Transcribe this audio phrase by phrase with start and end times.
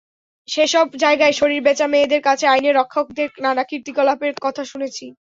[0.47, 5.05] সেসব জায়গায় শরীর বেচা মেয়েদের কাছে আইনের রক্ষকদের নানা কীর্তিকলাপের কথা শুনেছি।